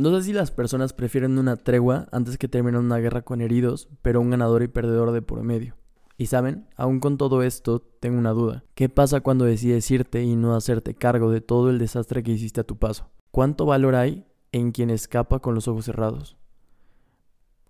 No 0.00 0.16
sé 0.16 0.22
si 0.22 0.32
las 0.32 0.50
personas 0.50 0.94
prefieren 0.94 1.36
una 1.36 1.56
tregua 1.56 2.08
antes 2.10 2.38
que 2.38 2.48
terminar 2.48 2.80
una 2.80 2.96
guerra 2.96 3.20
con 3.20 3.42
heridos, 3.42 3.90
pero 4.00 4.22
un 4.22 4.30
ganador 4.30 4.62
y 4.62 4.68
perdedor 4.68 5.12
de 5.12 5.20
por 5.20 5.42
medio. 5.42 5.76
Y 6.16 6.28
saben, 6.28 6.66
aún 6.74 7.00
con 7.00 7.18
todo 7.18 7.42
esto, 7.42 7.80
tengo 8.00 8.18
una 8.18 8.30
duda. 8.30 8.64
¿Qué 8.74 8.88
pasa 8.88 9.20
cuando 9.20 9.44
decides 9.44 9.90
irte 9.90 10.22
y 10.22 10.36
no 10.36 10.56
hacerte 10.56 10.94
cargo 10.94 11.30
de 11.30 11.42
todo 11.42 11.68
el 11.68 11.78
desastre 11.78 12.22
que 12.22 12.32
hiciste 12.32 12.62
a 12.62 12.64
tu 12.64 12.78
paso? 12.78 13.10
¿Cuánto 13.30 13.66
valor 13.66 13.94
hay 13.94 14.24
en 14.52 14.72
quien 14.72 14.88
escapa 14.88 15.40
con 15.40 15.54
los 15.54 15.68
ojos 15.68 15.84
cerrados? 15.84 16.38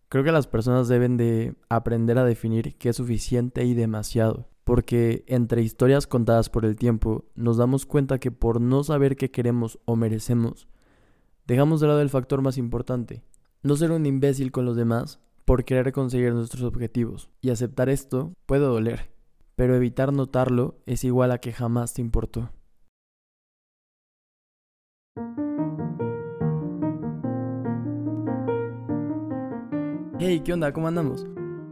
Creo 0.09 0.23
que 0.23 0.31
las 0.31 0.47
personas 0.47 0.87
deben 0.87 1.17
de 1.17 1.57
aprender 1.69 2.17
a 2.17 2.25
definir 2.25 2.77
qué 2.77 2.91
es 2.91 2.97
suficiente 2.97 3.65
y 3.65 3.75
demasiado, 3.75 4.47
porque 4.63 5.25
entre 5.27 5.63
historias 5.63 6.07
contadas 6.07 6.49
por 6.49 6.65
el 6.65 6.77
tiempo 6.77 7.25
nos 7.35 7.57
damos 7.57 7.87
cuenta 7.87 8.21
que 8.21 8.31
por 8.31 8.61
no 8.61 8.85
saber 8.85 9.17
qué 9.17 9.33
queremos 9.33 9.81
o 9.85 9.97
merecemos, 9.97 10.69
dejamos 11.51 11.81
de 11.81 11.89
lado 11.89 12.01
el 12.01 12.11
factor 12.11 12.43
más 12.43 12.59
importante, 12.59 13.25
no 13.65 13.75
ser 13.75 13.91
un 13.91 14.07
imbécil 14.07 14.53
con 14.53 14.65
los 14.65 14.77
demás 14.77 15.19
por 15.45 15.65
querer 15.65 15.91
conseguir 15.91 16.33
nuestros 16.33 16.63
objetivos. 16.63 17.29
Y 17.41 17.51
aceptar 17.51 17.89
esto 17.89 18.33
puede 18.47 18.63
doler, 18.63 19.11
pero 19.57 19.75
evitar 19.75 20.13
notarlo 20.13 20.79
es 20.87 21.03
igual 21.03 21.33
a 21.33 21.39
que 21.39 21.53
jamás 21.53 21.93
te 21.93 22.03
importó. 22.03 22.53
Hey, 30.21 30.43
¿qué 30.45 30.53
onda? 30.53 30.73
¿Cómo 30.73 30.87
andamos? 30.87 31.25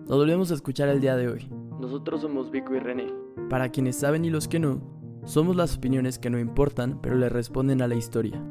Nos 0.09 0.19
volvemos 0.19 0.51
a 0.51 0.55
escuchar 0.55 0.89
el 0.89 1.01
día 1.01 1.15
de 1.15 1.29
hoy. 1.29 1.49
Nosotros 1.79 2.23
somos 2.23 2.51
Vico 2.51 2.75
y 2.75 2.81
René. 2.81 3.15
Para 3.49 3.69
quienes 3.69 3.95
saben 3.95 4.25
y 4.25 4.31
los 4.31 4.49
que 4.49 4.59
no, 4.59 4.81
somos 5.25 5.55
las 5.55 5.77
opiniones 5.77 6.19
que 6.19 6.31
no 6.31 6.41
importan, 6.41 7.01
pero 7.01 7.15
le 7.15 7.29
responden 7.29 7.81
a 7.81 7.87
la 7.87 7.95
historia. 7.95 8.43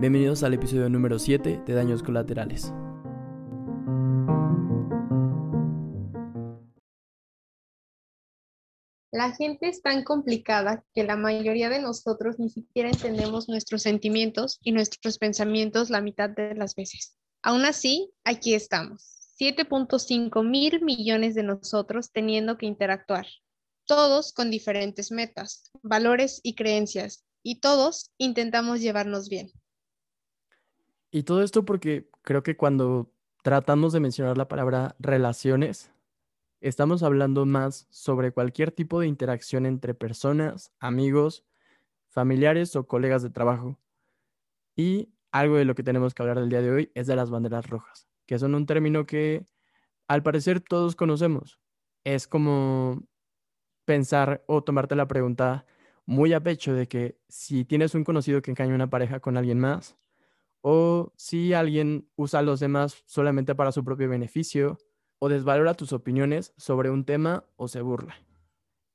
Bienvenidos 0.00 0.44
al 0.44 0.54
episodio 0.54 0.88
número 0.88 1.18
7 1.18 1.64
de 1.66 1.74
Daños 1.74 2.04
Colaterales. 2.04 2.72
La 9.10 9.32
gente 9.32 9.68
es 9.68 9.82
tan 9.82 10.04
complicada 10.04 10.84
que 10.94 11.02
la 11.02 11.16
mayoría 11.16 11.68
de 11.68 11.82
nosotros 11.82 12.38
ni 12.38 12.48
siquiera 12.48 12.88
entendemos 12.88 13.48
nuestros 13.48 13.82
sentimientos 13.82 14.60
y 14.62 14.70
nuestros 14.70 15.18
pensamientos 15.18 15.90
la 15.90 16.00
mitad 16.00 16.30
de 16.30 16.54
las 16.54 16.76
veces. 16.76 17.16
Aún 17.42 17.64
así, 17.64 18.12
aquí 18.22 18.54
estamos 18.54 19.34
7.5 19.40 20.48
mil 20.48 20.80
millones 20.80 21.34
de 21.34 21.42
nosotros 21.42 22.12
teniendo 22.12 22.56
que 22.56 22.66
interactuar, 22.66 23.26
todos 23.84 24.32
con 24.32 24.52
diferentes 24.52 25.10
metas, 25.10 25.72
valores 25.82 26.38
y 26.44 26.54
creencias, 26.54 27.24
y 27.42 27.58
todos 27.58 28.12
intentamos 28.16 28.80
llevarnos 28.80 29.28
bien. 29.28 29.50
Y 31.10 31.22
todo 31.22 31.42
esto 31.42 31.64
porque 31.64 32.10
creo 32.22 32.42
que 32.42 32.56
cuando 32.56 33.10
tratamos 33.42 33.92
de 33.92 34.00
mencionar 34.00 34.36
la 34.36 34.48
palabra 34.48 34.96
relaciones, 34.98 35.90
estamos 36.60 37.02
hablando 37.02 37.46
más 37.46 37.86
sobre 37.90 38.32
cualquier 38.32 38.72
tipo 38.72 39.00
de 39.00 39.06
interacción 39.06 39.66
entre 39.66 39.94
personas, 39.94 40.72
amigos, 40.80 41.44
familiares 42.08 42.76
o 42.76 42.86
colegas 42.86 43.22
de 43.22 43.30
trabajo. 43.30 43.78
Y 44.76 45.10
algo 45.32 45.56
de 45.56 45.64
lo 45.64 45.74
que 45.74 45.82
tenemos 45.82 46.14
que 46.14 46.22
hablar 46.22 46.38
el 46.38 46.48
día 46.48 46.62
de 46.62 46.70
hoy 46.70 46.92
es 46.94 47.06
de 47.06 47.16
las 47.16 47.30
banderas 47.30 47.68
rojas 47.68 48.08
que 48.28 48.38
son 48.38 48.54
un 48.54 48.66
término 48.66 49.06
que 49.06 49.46
al 50.06 50.22
parecer 50.22 50.60
todos 50.60 50.94
conocemos. 50.94 51.58
Es 52.04 52.28
como 52.28 53.02
pensar 53.86 54.44
o 54.46 54.62
tomarte 54.62 54.94
la 54.94 55.08
pregunta 55.08 55.66
muy 56.04 56.34
a 56.34 56.40
pecho 56.42 56.74
de 56.74 56.86
que 56.88 57.18
si 57.28 57.64
tienes 57.64 57.94
un 57.94 58.04
conocido 58.04 58.42
que 58.42 58.50
engaña 58.50 58.74
una 58.74 58.90
pareja 58.90 59.20
con 59.20 59.38
alguien 59.38 59.58
más, 59.58 59.96
o 60.60 61.12
si 61.16 61.52
alguien 61.52 62.10
usa 62.16 62.40
a 62.40 62.42
los 62.42 62.60
demás 62.60 63.02
solamente 63.06 63.54
para 63.54 63.72
su 63.72 63.84
propio 63.84 64.08
beneficio, 64.08 64.78
o 65.20 65.28
desvalora 65.28 65.74
tus 65.74 65.92
opiniones 65.92 66.52
sobre 66.56 66.90
un 66.90 67.04
tema 67.04 67.44
o 67.56 67.68
se 67.68 67.80
burla. 67.80 68.16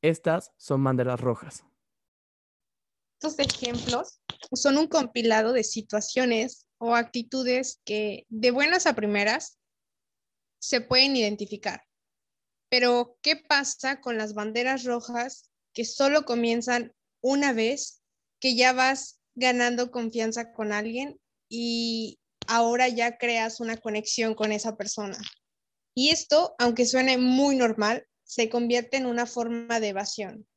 Estas 0.02 0.54
son 0.58 0.84
banderas 0.84 1.20
rojas. 1.20 1.64
Estos 3.22 3.40
ejemplos 3.40 4.20
son 4.54 4.78
un 4.78 4.88
compilado 4.88 5.54
de 5.54 5.64
situaciones 5.64 6.66
o 6.78 6.96
actitudes 6.96 7.82
que 7.86 8.26
de 8.30 8.52
buenas 8.52 8.86
a 8.86 8.96
primeras 8.96 9.60
se 10.60 10.82
pueden 10.82 11.16
identificar. 11.16 11.84
Pero, 12.70 13.18
¿qué 13.22 13.36
pasa 13.36 14.02
con 14.02 14.18
las 14.18 14.34
banderas 14.34 14.84
rojas 14.84 15.52
que 15.74 15.86
solo 15.86 16.26
comienzan 16.26 16.94
una 17.22 17.54
vez 17.54 18.02
que 18.40 18.56
ya 18.56 18.74
vas 18.74 19.20
ganando 19.36 19.92
confianza 19.92 20.54
con 20.54 20.74
alguien 20.74 21.20
y 21.50 22.20
ahora 22.48 22.88
ya 22.88 23.18
creas 23.18 23.60
una 23.60 23.78
conexión 23.78 24.36
con 24.36 24.52
esa 24.52 24.76
persona? 24.76 25.18
Y 25.96 26.10
esto, 26.10 26.56
aunque 26.58 26.86
suene 26.86 27.18
muy 27.18 27.56
normal, 27.56 28.08
se 28.24 28.50
convierte 28.50 28.98
en 28.98 29.06
una 29.06 29.26
forma 29.26 29.80
de 29.80 29.90
evasión. 29.90 30.48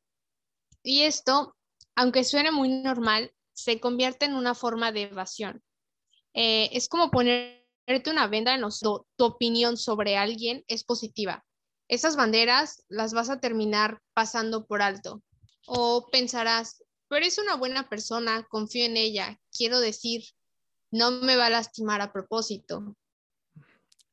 Y 0.82 1.02
esto, 1.02 1.56
aunque 1.94 2.24
suene 2.24 2.52
muy 2.52 2.68
normal, 2.68 3.32
se 3.52 3.80
convierte 3.80 4.26
en 4.26 4.34
una 4.34 4.54
forma 4.54 4.92
de 4.92 5.02
evasión. 5.02 5.62
Eh, 6.34 6.70
es 6.72 6.88
como 6.88 7.10
ponerte 7.10 8.10
una 8.10 8.26
venda 8.28 8.54
en 8.54 8.60
los 8.60 8.80
tu 8.80 9.04
opinión 9.18 9.76
sobre 9.76 10.16
alguien 10.16 10.64
es 10.68 10.84
positiva. 10.84 11.44
Esas 11.88 12.16
banderas 12.16 12.84
las 12.88 13.14
vas 13.14 13.30
a 13.30 13.40
terminar 13.40 14.00
pasando 14.14 14.66
por 14.66 14.82
alto. 14.82 15.22
O 15.66 16.08
pensarás, 16.10 16.82
pero 17.08 17.24
es 17.24 17.38
una 17.38 17.56
buena 17.56 17.88
persona, 17.88 18.46
confío 18.48 18.84
en 18.84 18.96
ella, 18.96 19.40
quiero 19.50 19.80
decir, 19.80 20.24
no 20.90 21.10
me 21.10 21.36
va 21.36 21.46
a 21.46 21.50
lastimar 21.50 22.00
a 22.00 22.12
propósito. 22.12 22.96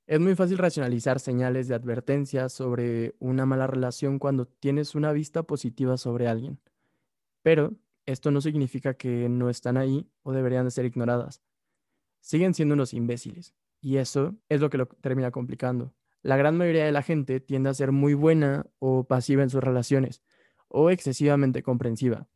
Es 0.06 0.20
muy 0.20 0.36
fácil 0.36 0.58
racionalizar 0.58 1.20
señales 1.20 1.68
de 1.68 1.76
advertencia 1.76 2.50
sobre 2.50 3.16
una 3.20 3.46
mala 3.46 3.68
relación 3.68 4.20
cuando 4.20 4.46
tienes 4.46 4.96
una 4.96 5.14
vista 5.14 5.44
positiva 5.44 5.98
sobre 5.98 6.28
alguien. 6.28 6.60
Pero 7.42 7.74
esto 8.06 8.32
no 8.32 8.42
significa 8.42 8.96
que 8.96 9.30
no 9.30 9.50
están 9.50 9.78
ahí 9.78 10.10
o 10.24 10.34
deberían 10.34 10.66
de 10.66 10.72
ser 10.72 10.86
ignoradas 10.86 11.42
siguen 12.24 12.54
siendo 12.54 12.74
unos 12.74 12.94
imbéciles. 12.94 13.54
Y 13.82 13.98
eso 13.98 14.36
es 14.50 14.62
lo 14.62 14.70
que 14.70 14.78
lo 14.78 14.88
termina 14.88 15.30
complicando. 15.30 15.94
La 16.24 16.38
gran 16.38 16.58
mayoría 16.58 16.86
de 16.86 16.92
la 16.94 17.04
gente 17.04 17.42
tiende 17.42 17.70
a 17.70 17.74
ser 17.74 17.92
muy 17.92 18.14
buena 18.14 18.66
o 18.80 19.04
pasiva 19.04 19.44
en 19.44 19.50
sus 19.50 19.62
relaciones, 19.62 20.24
o 20.70 20.90
excesivamente 20.90 21.62
comprensiva. 21.62 22.28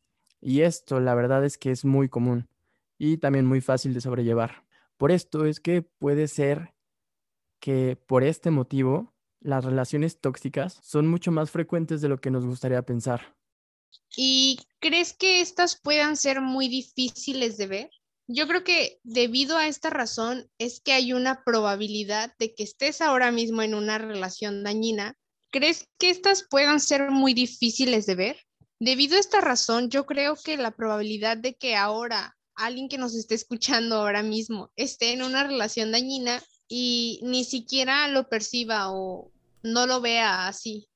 Y 0.41 0.61
esto, 0.61 0.99
la 0.99 1.15
verdad 1.15 1.45
es 1.45 1.57
que 1.57 1.71
es 1.71 1.85
muy 1.85 2.09
común 2.09 2.49
y 2.97 3.17
también 3.17 3.45
muy 3.45 3.61
fácil 3.61 3.93
de 3.93 4.01
sobrellevar. 4.01 4.63
Por 4.97 5.11
esto 5.11 5.45
es 5.45 5.59
que 5.59 5.81
puede 5.81 6.27
ser 6.27 6.73
que 7.59 7.95
por 7.95 8.23
este 8.23 8.51
motivo 8.51 9.13
las 9.39 9.63
relaciones 9.63 10.19
tóxicas 10.19 10.79
son 10.83 11.07
mucho 11.07 11.31
más 11.31 11.51
frecuentes 11.51 12.01
de 12.01 12.09
lo 12.09 12.19
que 12.19 12.31
nos 12.31 12.45
gustaría 12.45 12.81
pensar. 12.81 13.35
¿Y 14.15 14.59
crees 14.79 15.13
que 15.13 15.41
estas 15.41 15.79
puedan 15.79 16.17
ser 16.17 16.41
muy 16.41 16.67
difíciles 16.67 17.57
de 17.57 17.67
ver? 17.67 17.89
Yo 18.27 18.47
creo 18.47 18.63
que 18.63 18.99
debido 19.03 19.57
a 19.57 19.67
esta 19.67 19.89
razón 19.89 20.49
es 20.57 20.81
que 20.81 20.91
hay 20.91 21.13
una 21.13 21.43
probabilidad 21.43 22.33
de 22.39 22.53
que 22.53 22.63
estés 22.63 23.01
ahora 23.01 23.31
mismo 23.31 23.61
en 23.61 23.73
una 23.73 23.97
relación 23.97 24.63
dañina. 24.63 25.15
¿Crees 25.51 25.87
que 25.97 26.09
estas 26.09 26.43
puedan 26.43 26.79
ser 26.79 27.09
muy 27.09 27.33
difíciles 27.33 28.05
de 28.05 28.15
ver? 28.15 28.37
Debido 28.79 29.15
a 29.15 29.19
esta 29.19 29.39
razón, 29.39 29.89
yo 29.89 30.05
creo 30.05 30.35
que 30.35 30.57
la 30.57 30.71
probabilidad 30.71 31.37
de 31.37 31.55
que 31.55 31.75
ahora 31.75 32.36
alguien 32.57 32.89
que 32.89 32.97
nos 32.97 33.15
esté 33.15 33.35
escuchando 33.35 33.95
ahora 33.95 34.23
mismo 34.23 34.71
esté 34.75 35.13
en 35.13 35.21
una 35.21 35.43
relación 35.43 35.91
dañina 35.91 36.41
y 36.67 37.21
ni 37.23 37.43
siquiera 37.43 38.07
lo 38.09 38.27
perciba 38.27 38.91
o 38.91 39.31
no 39.63 39.87
lo 39.87 40.01
vea 40.01 40.47
así. 40.47 40.89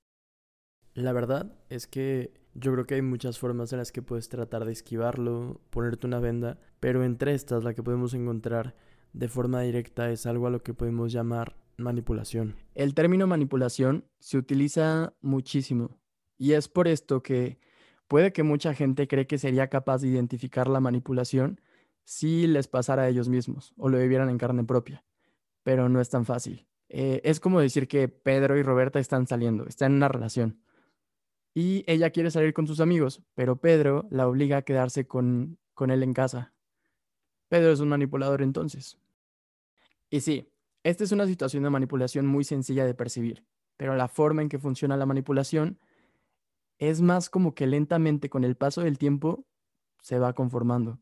La 0.94 1.14
verdad 1.14 1.54
es 1.70 1.88
que 1.88 2.34
yo 2.54 2.74
creo 2.74 2.86
que 2.86 2.96
hay 2.96 3.02
muchas 3.02 3.40
formas 3.40 3.72
en 3.72 3.80
las 3.80 3.92
que 3.92 4.02
puedes 4.02 4.28
tratar 4.28 4.66
de 4.66 4.74
esquivarlo, 4.74 5.62
ponerte 5.70 6.08
una 6.08 6.20
venda, 6.20 6.60
pero 6.80 7.04
entre 7.06 7.34
estas 7.34 7.64
la 7.64 7.74
que 7.74 7.84
podemos 7.84 8.14
encontrar 8.14 8.76
de 9.14 9.30
forma 9.30 9.62
directa 9.62 10.12
es 10.12 10.26
algo 10.26 10.48
a 10.48 10.50
lo 10.50 10.64
que 10.64 10.74
podemos 10.74 11.14
llamar 11.14 11.56
manipulación. 11.78 12.56
El 12.76 12.94
término 12.94 13.28
manipulación 13.28 14.06
se 14.20 14.38
utiliza 14.38 15.14
muchísimo 15.22 16.02
y 16.38 16.54
es 16.54 16.68
por 16.68 16.88
esto 16.88 17.24
que 17.24 17.60
puede 18.12 18.34
que 18.34 18.44
mucha 18.44 18.74
gente 18.74 19.08
cree 19.08 19.26
que 19.26 19.38
sería 19.38 19.70
capaz 19.70 20.02
de 20.02 20.10
identificar 20.10 20.68
la 20.68 20.82
manipulación 20.82 21.62
si 22.04 22.46
les 22.46 22.68
pasara 22.68 23.04
a 23.04 23.08
ellos 23.08 23.30
mismos 23.30 23.74
o 23.78 23.88
lo 23.88 24.00
vivieran 24.00 24.30
en 24.30 24.38
carne 24.38 24.66
propia, 24.66 25.06
pero 25.64 25.88
no 25.88 26.02
es 26.02 26.10
tan 26.10 26.26
fácil. 26.26 26.68
Eh, 26.90 27.22
es 27.24 27.40
como 27.40 27.62
decir 27.62 27.88
que 27.88 28.10
Pedro 28.10 28.58
y 28.58 28.64
Roberta 28.64 29.00
están 29.00 29.28
saliendo, 29.28 29.66
están 29.66 29.94
en 29.94 29.96
una 29.96 30.10
relación 30.10 30.60
y 31.54 31.86
ella 31.88 32.10
quiere 32.10 32.32
salir 32.32 32.54
con 32.54 32.68
sus 32.68 32.82
amigos, 32.82 33.24
pero 33.34 33.62
Pedro 33.62 34.10
la 34.10 34.28
obliga 34.28 34.58
a 34.58 34.64
quedarse 34.64 35.08
con, 35.08 35.58
con 35.74 35.90
él 35.90 36.04
en 36.04 36.14
casa. 36.14 36.54
Pedro 37.48 37.72
es 37.72 37.80
un 37.80 37.88
manipulador 37.88 38.42
entonces. 38.42 38.98
Y 40.10 40.20
sí, 40.20 40.52
esta 40.84 41.06
es 41.06 41.14
una 41.14 41.28
situación 41.28 41.64
de 41.64 41.70
manipulación 41.70 42.28
muy 42.28 42.44
sencilla 42.44 42.84
de 42.84 42.94
percibir, 42.94 43.46
pero 43.78 43.96
la 43.96 44.10
forma 44.10 44.42
en 44.42 44.50
que 44.50 44.60
funciona 44.60 44.98
la 44.98 45.06
manipulación 45.06 45.80
es 46.82 47.00
más 47.00 47.30
como 47.30 47.54
que 47.54 47.68
lentamente 47.68 48.28
con 48.28 48.44
el 48.44 48.58
paso 48.58 48.82
del 48.82 48.98
tiempo 48.98 49.46
se 50.02 50.18
va 50.18 50.34
conformando. 50.34 51.00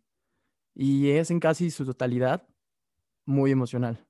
Y 0.76 1.12
es 1.12 1.32
en 1.32 1.40
casi 1.40 1.72
su 1.72 1.86
totalidad 1.86 2.46
muy 3.26 3.52
emocional. 3.52 4.06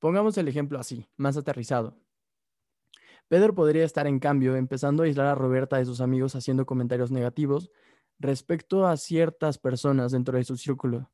Pongamos 0.00 0.36
el 0.36 0.48
ejemplo 0.48 0.78
así, 0.78 1.08
más 1.16 1.38
aterrizado. 1.38 1.96
Pedro 3.26 3.54
podría 3.54 3.84
estar, 3.84 4.06
en 4.06 4.18
cambio, 4.18 4.54
empezando 4.54 5.02
a 5.02 5.06
aislar 5.06 5.28
a 5.28 5.34
Roberta 5.34 5.78
de 5.78 5.86
sus 5.86 6.02
amigos 6.02 6.36
haciendo 6.36 6.66
comentarios 6.66 7.10
negativos 7.10 7.70
respecto 8.18 8.86
a 8.86 8.98
ciertas 8.98 9.56
personas 9.56 10.12
dentro 10.12 10.36
de 10.36 10.44
su 10.44 10.58
círculo. 10.58 11.10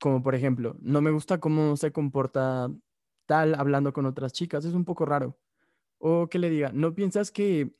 Como 0.00 0.24
por 0.24 0.34
ejemplo, 0.34 0.76
no 0.80 1.00
me 1.00 1.12
gusta 1.12 1.38
cómo 1.38 1.76
se 1.76 1.92
comporta 1.92 2.68
tal 3.26 3.54
hablando 3.54 3.92
con 3.92 4.06
otras 4.06 4.32
chicas, 4.32 4.64
es 4.64 4.74
un 4.74 4.84
poco 4.84 5.06
raro. 5.06 5.38
O 5.98 6.26
que 6.28 6.40
le 6.40 6.50
diga, 6.50 6.72
¿no 6.72 6.96
piensas 6.96 7.30
que 7.30 7.76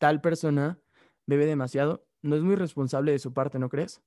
tal 0.00 0.20
persona 0.20 0.80
bebe 1.26 1.46
demasiado? 1.46 2.04
No 2.22 2.34
es 2.34 2.42
muy 2.42 2.56
responsable 2.56 3.12
de 3.12 3.18
su 3.20 3.32
parte, 3.32 3.58
¿no 3.58 3.68
crees? 3.68 4.02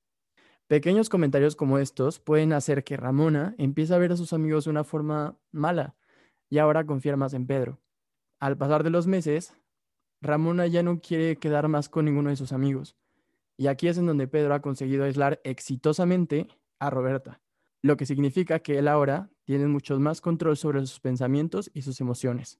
Pequeños 0.67 1.07
comentarios 1.07 1.55
como 1.55 1.77
estos 1.77 2.19
pueden 2.19 2.51
hacer 2.51 2.83
que 2.83 2.97
Ramona 2.97 3.53
empiece 3.57 3.93
a 3.93 3.97
ver 3.99 4.11
a 4.11 4.17
sus 4.17 4.33
amigos 4.33 4.65
de 4.65 4.71
una 4.71 4.83
forma 4.83 5.37
mala 5.51 5.95
y 6.49 6.57
ahora 6.57 6.85
confía 6.85 7.15
más 7.15 7.33
en 7.33 7.45
Pedro. 7.45 7.79
Al 8.39 8.57
pasar 8.57 8.83
de 8.83 8.89
los 8.89 9.07
meses, 9.07 9.53
Ramona 10.19 10.67
ya 10.67 10.81
no 10.81 10.99
quiere 10.99 11.37
quedar 11.37 11.67
más 11.67 11.89
con 11.89 12.05
ninguno 12.05 12.29
de 12.29 12.37
sus 12.37 12.53
amigos. 12.53 12.95
Y 13.55 13.67
aquí 13.67 13.87
es 13.87 13.97
en 13.97 14.07
donde 14.07 14.27
Pedro 14.27 14.55
ha 14.55 14.61
conseguido 14.61 15.03
aislar 15.03 15.39
exitosamente 15.43 16.47
a 16.79 16.89
Roberta, 16.89 17.41
lo 17.81 17.97
que 17.97 18.05
significa 18.05 18.59
que 18.59 18.79
él 18.79 18.87
ahora 18.87 19.29
tiene 19.43 19.67
mucho 19.67 19.99
más 19.99 20.21
control 20.21 20.57
sobre 20.57 20.79
sus 20.81 20.99
pensamientos 20.99 21.69
y 21.73 21.83
sus 21.83 22.01
emociones. 22.01 22.59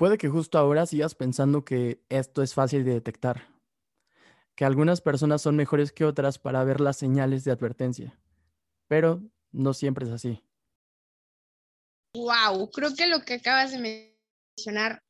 Puede 0.00 0.16
que 0.16 0.30
justo 0.30 0.56
ahora 0.56 0.86
sigas 0.86 1.14
pensando 1.14 1.62
que 1.62 2.02
esto 2.08 2.42
es 2.42 2.54
fácil 2.54 2.86
de 2.86 2.94
detectar, 2.94 3.54
que 4.56 4.64
algunas 4.64 5.02
personas 5.02 5.42
son 5.42 5.56
mejores 5.56 5.92
que 5.92 6.06
otras 6.06 6.38
para 6.38 6.64
ver 6.64 6.80
las 6.80 6.96
señales 6.96 7.44
de 7.44 7.50
advertencia, 7.50 8.18
pero 8.88 9.22
no 9.52 9.74
siempre 9.74 10.06
es 10.06 10.12
así. 10.12 10.42
Wow, 12.14 12.70
creo 12.70 12.94
que 12.94 13.08
lo 13.08 13.20
que 13.26 13.34
acabas 13.34 13.72
de 13.72 14.16
mencionar, 14.56 15.02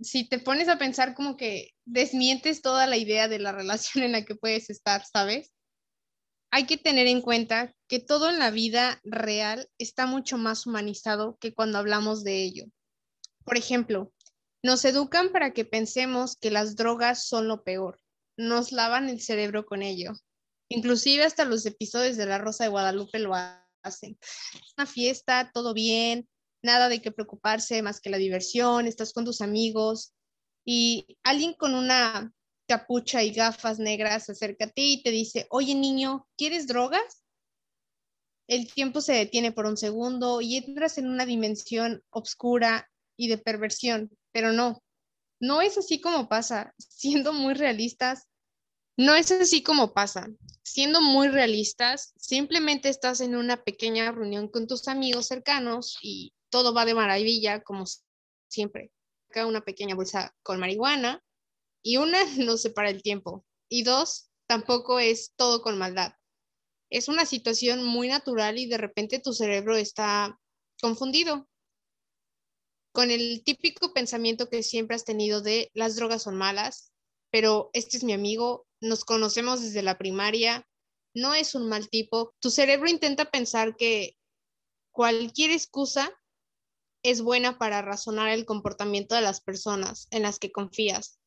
si 0.00 0.28
te 0.28 0.40
pones 0.40 0.68
a 0.68 0.76
pensar 0.76 1.14
como 1.14 1.36
que 1.36 1.70
desmientes 1.84 2.62
toda 2.62 2.88
la 2.88 2.96
idea 2.96 3.28
de 3.28 3.38
la 3.38 3.52
relación 3.52 4.02
en 4.02 4.10
la 4.10 4.24
que 4.24 4.34
puedes 4.34 4.70
estar, 4.70 5.04
¿sabes? 5.04 5.52
Hay 6.50 6.66
que 6.66 6.78
tener 6.78 7.06
en 7.06 7.22
cuenta 7.22 7.72
que 7.88 8.00
todo 8.00 8.28
en 8.28 8.40
la 8.40 8.50
vida 8.50 8.98
real 9.04 9.68
está 9.78 10.06
mucho 10.06 10.36
más 10.36 10.66
humanizado 10.66 11.38
que 11.40 11.54
cuando 11.54 11.78
hablamos 11.78 12.24
de 12.24 12.42
ello. 12.42 12.64
Por 13.44 13.56
ejemplo, 13.56 14.12
nos 14.62 14.84
educan 14.84 15.30
para 15.30 15.52
que 15.52 15.64
pensemos 15.64 16.36
que 16.36 16.50
las 16.50 16.76
drogas 16.76 17.26
son 17.26 17.48
lo 17.48 17.62
peor. 17.62 18.00
Nos 18.36 18.72
lavan 18.72 19.08
el 19.08 19.20
cerebro 19.20 19.66
con 19.66 19.82
ello. 19.82 20.12
Inclusive 20.68 21.24
hasta 21.24 21.44
los 21.44 21.66
episodios 21.66 22.16
de 22.16 22.26
La 22.26 22.38
Rosa 22.38 22.64
de 22.64 22.70
Guadalupe 22.70 23.18
lo 23.18 23.34
hacen. 23.82 24.18
Una 24.76 24.86
fiesta, 24.86 25.50
todo 25.52 25.74
bien, 25.74 26.28
nada 26.62 26.88
de 26.88 27.02
qué 27.02 27.12
preocuparse 27.12 27.82
más 27.82 28.00
que 28.00 28.10
la 28.10 28.16
diversión, 28.16 28.86
estás 28.86 29.12
con 29.12 29.24
tus 29.24 29.42
amigos 29.42 30.14
y 30.64 31.18
alguien 31.22 31.52
con 31.52 31.74
una 31.74 32.32
capucha 32.66 33.22
y 33.22 33.32
gafas 33.32 33.78
negras 33.78 34.24
se 34.24 34.32
acerca 34.32 34.64
a 34.64 34.70
ti 34.70 34.94
y 34.94 35.02
te 35.02 35.10
dice, 35.10 35.46
oye 35.50 35.74
niño, 35.74 36.26
¿quieres 36.38 36.66
drogas? 36.66 37.22
El 38.48 38.72
tiempo 38.72 39.02
se 39.02 39.12
detiene 39.12 39.52
por 39.52 39.66
un 39.66 39.76
segundo 39.76 40.40
y 40.40 40.56
entras 40.56 40.96
en 40.96 41.08
una 41.08 41.26
dimensión 41.26 42.02
oscura 42.10 42.90
y 43.16 43.28
de 43.28 43.38
perversión, 43.38 44.10
pero 44.32 44.52
no, 44.52 44.82
no 45.40 45.62
es 45.62 45.78
así 45.78 46.00
como 46.00 46.28
pasa, 46.28 46.74
siendo 46.78 47.32
muy 47.32 47.54
realistas, 47.54 48.28
no 48.96 49.14
es 49.14 49.30
así 49.32 49.62
como 49.62 49.92
pasa. 49.92 50.28
Siendo 50.62 51.00
muy 51.02 51.28
realistas, 51.28 52.14
simplemente 52.16 52.88
estás 52.88 53.20
en 53.20 53.36
una 53.36 53.62
pequeña 53.62 54.12
reunión 54.12 54.48
con 54.48 54.66
tus 54.66 54.88
amigos 54.88 55.26
cercanos 55.26 55.98
y 56.00 56.32
todo 56.48 56.72
va 56.72 56.84
de 56.84 56.94
maravilla, 56.94 57.62
como 57.62 57.84
siempre. 58.48 58.92
Acá 59.28 59.46
una 59.46 59.64
pequeña 59.64 59.94
bolsa 59.94 60.32
con 60.42 60.60
marihuana 60.60 61.22
y 61.82 61.96
una 61.96 62.18
no 62.38 62.56
separa 62.56 62.90
el 62.90 63.02
tiempo. 63.02 63.44
Y 63.68 63.82
dos, 63.82 64.30
tampoco 64.46 65.00
es 65.00 65.32
todo 65.36 65.60
con 65.60 65.76
maldad. 65.76 66.12
Es 66.88 67.08
una 67.08 67.26
situación 67.26 67.82
muy 67.84 68.08
natural 68.08 68.58
y 68.58 68.66
de 68.66 68.78
repente 68.78 69.18
tu 69.18 69.32
cerebro 69.32 69.76
está 69.76 70.38
confundido 70.80 71.48
con 72.94 73.10
el 73.10 73.42
típico 73.42 73.92
pensamiento 73.92 74.48
que 74.48 74.62
siempre 74.62 74.94
has 74.94 75.04
tenido 75.04 75.40
de 75.40 75.68
las 75.74 75.96
drogas 75.96 76.22
son 76.22 76.36
malas, 76.36 76.92
pero 77.32 77.70
este 77.72 77.96
es 77.96 78.04
mi 78.04 78.12
amigo, 78.12 78.68
nos 78.80 79.04
conocemos 79.04 79.60
desde 79.60 79.82
la 79.82 79.98
primaria, 79.98 80.64
no 81.12 81.34
es 81.34 81.56
un 81.56 81.68
mal 81.68 81.88
tipo. 81.88 82.36
Tu 82.38 82.50
cerebro 82.50 82.88
intenta 82.88 83.32
pensar 83.32 83.74
que 83.74 84.16
cualquier 84.92 85.50
excusa 85.50 86.12
es 87.02 87.20
buena 87.20 87.58
para 87.58 87.82
razonar 87.82 88.28
el 88.28 88.44
comportamiento 88.44 89.16
de 89.16 89.22
las 89.22 89.40
personas 89.40 90.06
en 90.12 90.22
las 90.22 90.38
que 90.38 90.52
confías 90.52 91.18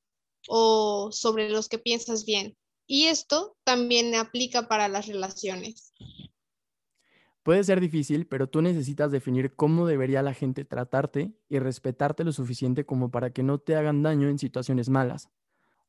o 0.47 1.11
sobre 1.11 1.49
los 1.49 1.67
que 1.67 1.79
piensas 1.79 2.23
bien. 2.23 2.57
Y 2.87 3.07
esto 3.07 3.57
también 3.65 4.15
aplica 4.15 4.69
para 4.69 4.87
las 4.87 5.07
relaciones. 5.07 5.91
Puede 7.47 7.63
ser 7.63 7.79
difícil, 7.79 8.27
pero 8.27 8.49
tú 8.49 8.61
necesitas 8.61 9.09
definir 9.09 9.55
cómo 9.55 9.87
debería 9.87 10.21
la 10.21 10.33
gente 10.33 10.65
tratarte 10.65 11.33
y 11.47 11.59
respetarte 11.59 12.25
lo 12.25 12.33
suficiente 12.33 12.85
como 12.85 13.09
para 13.09 13.29
que 13.29 13.41
no 13.41 13.57
te 13.57 13.77
hagan 13.77 14.03
daño 14.03 14.27
en 14.27 14.37
situaciones 14.37 14.89
malas. 14.89 15.29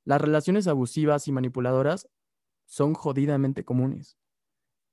Las 0.04 0.20
relaciones 0.20 0.68
abusivas 0.68 1.26
y 1.26 1.32
manipuladoras 1.32 2.08
son 2.64 2.94
jodidamente 2.94 3.64
comunes 3.64 4.16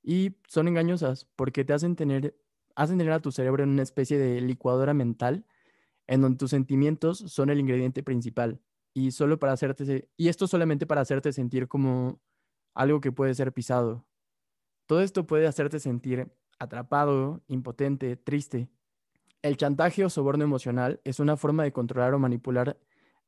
y 0.01 0.37
son 0.47 0.67
engañosas 0.67 1.27
porque 1.35 1.65
te 1.65 1.73
hacen 1.73 1.95
tener, 1.95 2.35
hacen 2.75 2.97
tener 2.97 3.13
a 3.13 3.19
tu 3.19 3.31
cerebro 3.31 3.63
en 3.63 3.69
una 3.69 3.83
especie 3.83 4.17
de 4.17 4.41
licuadora 4.41 4.95
mental 4.95 5.45
en 6.07 6.21
donde 6.21 6.39
tus 6.39 6.49
sentimientos 6.49 7.19
son 7.19 7.51
el 7.51 7.59
ingrediente 7.59 8.01
principal 8.01 8.59
y 8.91 9.11
solo 9.11 9.37
para 9.37 9.53
hacerte 9.53 10.09
y 10.17 10.29
esto 10.29 10.47
solamente 10.47 10.87
para 10.87 11.01
hacerte 11.01 11.31
sentir 11.31 11.67
como 11.67 12.19
algo 12.73 13.01
que 13.01 13.11
puede 13.11 13.35
ser 13.35 13.53
pisado. 13.53 14.07
Todo 14.87 15.01
esto 15.03 15.27
puede 15.27 15.45
hacerte 15.45 15.79
sentir 15.79 16.31
atrapado, 16.59 17.41
impotente, 17.47 18.15
triste. 18.15 18.69
El 19.41 19.57
chantaje 19.57 20.03
o 20.05 20.09
soborno 20.09 20.43
emocional 20.43 21.01
es 21.03 21.19
una 21.19 21.37
forma 21.37 21.63
de 21.63 21.71
controlar 21.71 22.13
o 22.13 22.19
manipular 22.19 22.77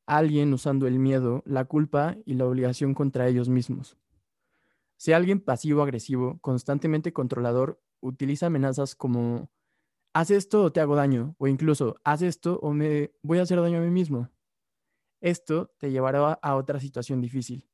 a 0.05 0.17
alguien 0.17 0.53
usando 0.53 0.87
el 0.87 0.99
miedo, 0.99 1.43
la 1.45 1.65
culpa 1.65 2.17
y 2.25 2.33
la 2.33 2.45
obligación 2.45 2.93
contra 2.93 3.27
ellos 3.27 3.49
mismos. 3.49 3.97
Si 4.97 5.13
alguien 5.13 5.39
pasivo-agresivo, 5.39 6.39
constantemente 6.41 7.13
controlador, 7.13 7.79
utiliza 7.99 8.47
amenazas 8.47 8.95
como 8.95 9.51
haz 10.13 10.31
esto 10.31 10.63
o 10.63 10.71
te 10.71 10.79
hago 10.79 10.95
daño, 10.95 11.35
o 11.37 11.47
incluso 11.47 11.97
haz 12.03 12.23
esto 12.23 12.59
o 12.63 12.73
me 12.73 13.11
voy 13.21 13.37
a 13.37 13.43
hacer 13.43 13.61
daño 13.61 13.77
a 13.77 13.81
mí 13.81 13.91
mismo. 13.91 14.29
Esto 15.21 15.71
te 15.77 15.91
llevará 15.91 16.33
a 16.33 16.55
otra 16.55 16.79
situación 16.79 17.21
difícil. 17.21 17.67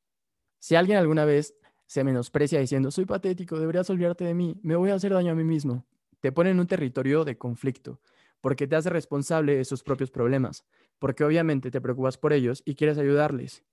Si 0.59 0.75
alguien 0.75 0.97
alguna 0.97 1.23
vez 1.25 1.55
se 1.93 2.03
menosprecia 2.03 2.59
diciendo, 2.59 2.89
soy 2.89 3.05
patético, 3.05 3.59
deberías 3.59 3.87
olvidarte 3.87 4.23
de 4.23 4.33
mí, 4.33 4.59
me 4.63 4.75
voy 4.75 4.89
a 4.89 4.95
hacer 4.95 5.13
daño 5.13 5.31
a 5.31 5.35
mí 5.35 5.43
mismo. 5.43 5.85
Te 6.21 6.31
pone 6.31 6.49
en 6.49 6.59
un 6.59 6.65
territorio 6.65 7.23
de 7.23 7.37
conflicto, 7.37 8.01
porque 8.41 8.65
te 8.65 8.75
hace 8.75 8.89
responsable 8.89 9.55
de 9.55 9.63
sus 9.63 9.83
propios 9.83 10.09
problemas, 10.09 10.65
porque 10.97 11.23
obviamente 11.23 11.69
te 11.69 11.79
preocupas 11.81 12.17
por 12.17 12.33
ellos 12.33 12.63
y 12.65 12.73
quieres 12.73 12.97
ayudarles 12.97 13.63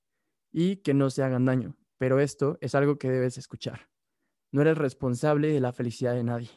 y 0.52 0.76
que 0.76 0.92
no 0.92 1.08
se 1.08 1.22
hagan 1.22 1.46
daño. 1.46 1.78
Pero 1.96 2.20
esto 2.20 2.58
es 2.60 2.74
algo 2.74 2.98
que 2.98 3.08
debes 3.08 3.38
escuchar. 3.38 3.88
No 4.52 4.60
eres 4.60 4.76
responsable 4.76 5.48
de 5.48 5.60
la 5.60 5.72
felicidad 5.72 6.12
de 6.12 6.24
nadie. 6.24 6.50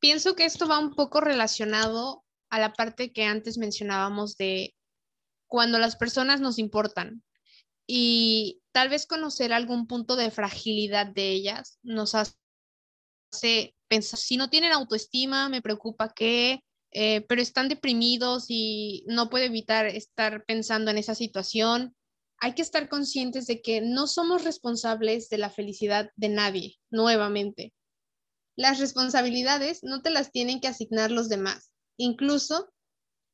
Pienso 0.00 0.34
que 0.34 0.46
esto 0.46 0.66
va 0.66 0.78
un 0.78 0.94
poco 0.94 1.20
relacionado 1.20 2.24
a 2.48 2.58
la 2.58 2.72
parte 2.72 3.12
que 3.12 3.24
antes 3.24 3.58
mencionábamos 3.58 4.38
de 4.38 4.74
cuando 5.46 5.78
las 5.78 5.94
personas 5.94 6.40
nos 6.40 6.58
importan, 6.58 7.22
y 7.86 8.62
tal 8.72 8.88
vez 8.88 9.06
conocer 9.06 9.52
algún 9.52 9.86
punto 9.86 10.16
de 10.16 10.30
fragilidad 10.30 11.06
de 11.06 11.30
ellas 11.30 11.78
nos 11.82 12.14
hace 12.14 12.34
pensar, 13.88 14.18
si 14.18 14.36
no 14.36 14.50
tienen 14.50 14.72
autoestima, 14.72 15.48
me 15.48 15.62
preocupa 15.62 16.12
que, 16.12 16.60
eh, 16.92 17.20
pero 17.28 17.40
están 17.40 17.68
deprimidos 17.68 18.46
y 18.48 19.04
no 19.06 19.30
puedo 19.30 19.44
evitar 19.44 19.86
estar 19.86 20.44
pensando 20.44 20.90
en 20.90 20.98
esa 20.98 21.14
situación. 21.14 21.94
Hay 22.38 22.54
que 22.54 22.62
estar 22.62 22.88
conscientes 22.88 23.46
de 23.46 23.62
que 23.62 23.80
no 23.80 24.06
somos 24.06 24.44
responsables 24.44 25.28
de 25.28 25.38
la 25.38 25.50
felicidad 25.50 26.10
de 26.16 26.28
nadie, 26.28 26.76
nuevamente. 26.90 27.72
Las 28.56 28.80
responsabilidades 28.80 29.84
no 29.84 30.02
te 30.02 30.10
las 30.10 30.32
tienen 30.32 30.60
que 30.60 30.68
asignar 30.68 31.10
los 31.10 31.28
demás, 31.28 31.72
incluso 31.98 32.72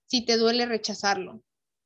si 0.06 0.24
te 0.26 0.36
duele 0.36 0.66
rechazarlo 0.66 1.42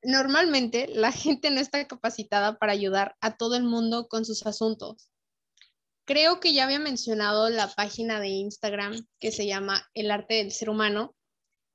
normalmente 0.07 0.89
la 0.89 1.11
gente 1.13 1.51
no 1.51 1.61
está 1.61 1.87
capacitada 1.87 2.59
para 2.59 2.73
ayudar 2.73 3.17
a 3.21 3.37
todo 3.37 3.57
el 3.57 3.65
mundo 3.65 4.07
con 4.09 4.25
sus 4.25 4.47
asuntos. 4.47 5.11
Creo 6.05 6.39
que 6.39 6.55
ya 6.55 6.65
había 6.65 6.79
mencionado 6.79 7.49
la 7.51 7.69
página 7.75 8.21
de 8.21 8.29
Instagram 8.29 9.05
que 9.19 9.33
se 9.33 9.47
llama 9.47 9.85
El 9.95 10.13
arte 10.13 10.35
del 10.35 10.53
ser 10.53 10.71
humano 10.71 11.17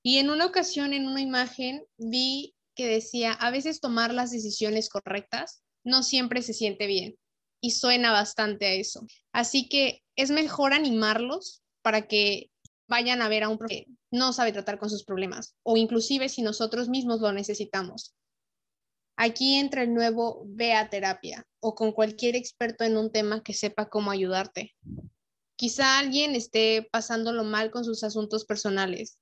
y 0.02 0.20
en 0.20 0.30
una 0.30 0.46
ocasión 0.46 0.94
en 0.94 1.08
una 1.08 1.22
imagen 1.22 1.86
vi 1.98 2.56
que 2.74 2.88
decía, 2.88 3.34
a 3.34 3.52
veces 3.52 3.82
tomar 3.82 4.14
las 4.14 4.32
decisiones 4.32 4.88
correctas 4.88 5.62
no 5.84 6.02
siempre 6.02 6.42
se 6.42 6.54
siente 6.54 6.88
bien. 6.88 7.18
y 7.64 7.72
suena 7.72 8.12
bastante 8.12 8.66
a 8.66 8.74
eso. 8.74 9.06
Así 9.32 9.70
que 9.70 10.02
es 10.16 10.32
mejor 10.32 10.74
animarlos 10.74 11.62
para 11.84 12.08
que 12.08 12.50
vayan 12.92 13.22
a 13.22 13.30
ver 13.30 13.44
a 13.44 13.50
un 13.50 13.58
que 13.58 13.88
no 14.12 14.34
sabe 14.34 14.52
tratar 14.52 14.78
con 14.78 14.90
sus 14.90 15.06
problemas 15.06 15.56
o 15.64 15.78
inclusive 15.78 16.28
si 16.28 16.42
nosotros 16.42 16.90
mismos 16.90 17.22
lo 17.22 17.32
necesitamos. 17.32 18.14
Aquí 19.16 19.56
entra 19.56 19.84
el 19.84 19.94
nuevo 19.94 20.44
ve 20.46 20.74
a 20.74 20.90
terapia 20.90 21.46
o 21.62 21.74
con 21.74 21.94
cualquier 21.94 22.36
experto 22.36 22.84
en 22.84 22.98
un 22.98 23.10
tema 23.10 23.44
que 23.44 23.54
sepa 23.54 23.88
cómo 23.88 24.12
ayudarte. 24.12 24.74
Quizá 25.56 26.00
alguien 26.00 26.36
esté 26.36 26.90
pasándolo 26.92 27.46
mal 27.46 27.72
con 27.72 27.86
sus 27.86 28.04
asuntos 28.04 28.44
personales, 28.44 29.20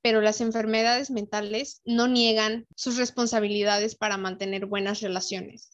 pero 0.00 0.20
las 0.20 0.40
enfermedades 0.40 1.10
mentales 1.10 1.80
no 1.84 2.06
niegan 2.06 2.66
sus 2.76 2.98
responsabilidades 2.98 3.96
para 3.96 4.16
mantener 4.16 4.66
buenas 4.66 5.00
relaciones. 5.00 5.70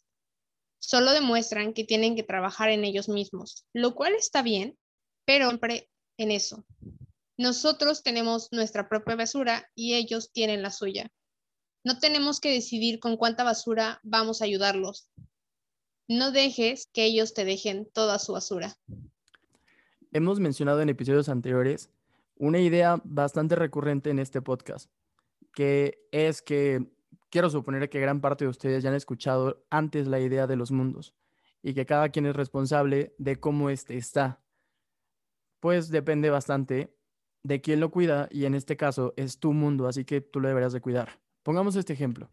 Solo 0.79 1.11
demuestran 1.11 1.73
que 1.73 1.83
tienen 1.83 2.15
que 2.15 2.23
trabajar 2.23 2.69
en 2.69 2.85
ellos 2.85 3.07
mismos, 3.07 3.67
lo 3.71 3.93
cual 3.93 4.15
está 4.15 4.41
bien, 4.41 4.77
pero 5.25 5.49
siempre 5.49 5.89
en 6.17 6.31
eso. 6.31 6.65
Nosotros 7.37 8.01
tenemos 8.01 8.49
nuestra 8.51 8.87
propia 8.87 9.15
basura 9.15 9.69
y 9.75 9.95
ellos 9.95 10.31
tienen 10.31 10.61
la 10.61 10.71
suya. 10.71 11.11
No 11.83 11.99
tenemos 11.99 12.39
que 12.39 12.51
decidir 12.51 12.99
con 12.99 13.17
cuánta 13.17 13.43
basura 13.43 13.99
vamos 14.03 14.41
a 14.41 14.45
ayudarlos. 14.45 15.09
No 16.07 16.31
dejes 16.31 16.87
que 16.93 17.03
ellos 17.03 17.33
te 17.33 17.45
dejen 17.45 17.89
toda 17.93 18.19
su 18.19 18.33
basura. 18.33 18.75
Hemos 20.13 20.39
mencionado 20.39 20.81
en 20.81 20.89
episodios 20.89 21.27
anteriores 21.27 21.89
una 22.37 22.59
idea 22.59 23.01
bastante 23.03 23.55
recurrente 23.55 24.09
en 24.09 24.19
este 24.19 24.41
podcast, 24.41 24.89
que 25.53 26.07
es 26.11 26.41
que 26.41 26.89
quiero 27.29 27.49
suponer 27.49 27.89
que 27.89 27.99
gran 27.99 28.21
parte 28.21 28.45
de 28.45 28.49
ustedes 28.49 28.81
ya 28.81 28.89
han 28.89 28.95
escuchado 28.95 29.65
antes 29.69 30.07
la 30.07 30.19
idea 30.19 30.47
de 30.47 30.55
los 30.55 30.71
mundos 30.71 31.13
y 31.61 31.73
que 31.73 31.85
cada 31.85 32.09
quien 32.09 32.27
es 32.27 32.35
responsable 32.35 33.13
de 33.17 33.35
cómo 33.37 33.69
éste 33.69 33.97
está. 33.97 34.41
Pues 35.59 35.89
depende 35.89 36.29
bastante 36.29 36.95
de 37.45 37.61
quién 37.61 37.79
lo 37.79 37.91
cuida 37.91 38.27
y 38.31 38.45
en 38.45 38.55
este 38.55 38.75
caso 38.75 39.13
es 39.17 39.37
tu 39.37 39.53
mundo, 39.53 39.87
así 39.87 40.03
que 40.03 40.19
tú 40.19 40.39
lo 40.39 40.47
deberías 40.47 40.73
de 40.73 40.81
cuidar. 40.81 41.19
Pongamos 41.43 41.75
este 41.75 41.93
ejemplo. 41.93 42.31